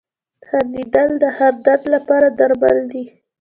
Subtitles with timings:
[0.47, 3.03] •خندېدل د هر درد لپاره درمل دي.